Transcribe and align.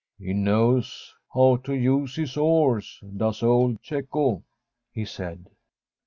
'He 0.17 0.33
knows 0.33 1.13
how 1.31 1.57
to 1.57 1.73
use 1.75 2.15
his 2.15 2.35
oars, 2.35 3.03
does 3.15 3.43
old 3.43 3.77
Cecco,' 3.85 4.41
he 4.91 5.05
said. 5.05 5.47